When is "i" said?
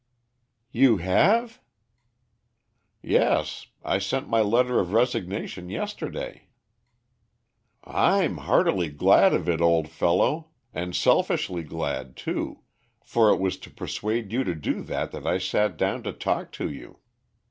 3.85-3.99, 15.27-15.37